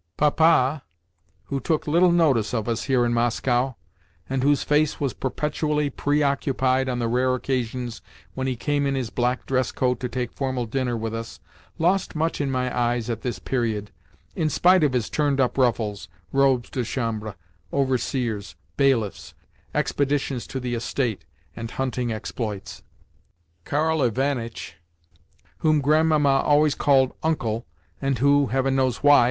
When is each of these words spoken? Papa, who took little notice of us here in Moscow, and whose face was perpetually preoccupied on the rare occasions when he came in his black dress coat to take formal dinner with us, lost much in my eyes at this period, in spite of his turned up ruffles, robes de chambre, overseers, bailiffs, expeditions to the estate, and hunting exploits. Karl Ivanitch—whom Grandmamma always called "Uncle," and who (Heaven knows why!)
Papa, 0.17 0.81
who 1.45 1.59
took 1.59 1.85
little 1.85 2.11
notice 2.11 2.55
of 2.55 2.67
us 2.67 2.85
here 2.85 3.05
in 3.05 3.13
Moscow, 3.13 3.75
and 4.27 4.41
whose 4.41 4.63
face 4.63 4.99
was 4.99 5.13
perpetually 5.13 5.91
preoccupied 5.91 6.89
on 6.89 6.97
the 6.97 7.07
rare 7.07 7.35
occasions 7.35 8.01
when 8.33 8.47
he 8.47 8.55
came 8.55 8.87
in 8.87 8.95
his 8.95 9.11
black 9.11 9.45
dress 9.45 9.71
coat 9.71 9.99
to 9.99 10.09
take 10.09 10.31
formal 10.33 10.65
dinner 10.65 10.97
with 10.97 11.13
us, 11.13 11.39
lost 11.77 12.15
much 12.15 12.41
in 12.41 12.49
my 12.49 12.75
eyes 12.75 13.11
at 13.11 13.21
this 13.21 13.37
period, 13.37 13.91
in 14.35 14.49
spite 14.49 14.83
of 14.83 14.93
his 14.93 15.07
turned 15.07 15.39
up 15.39 15.55
ruffles, 15.55 16.07
robes 16.31 16.71
de 16.71 16.83
chambre, 16.83 17.35
overseers, 17.71 18.55
bailiffs, 18.77 19.35
expeditions 19.75 20.47
to 20.47 20.59
the 20.59 20.73
estate, 20.73 21.25
and 21.55 21.69
hunting 21.69 22.11
exploits. 22.11 22.81
Karl 23.65 24.01
Ivanitch—whom 24.01 25.79
Grandmamma 25.79 26.41
always 26.43 26.73
called 26.73 27.13
"Uncle," 27.21 27.67
and 28.01 28.17
who 28.17 28.47
(Heaven 28.47 28.75
knows 28.75 29.03
why!) 29.03 29.19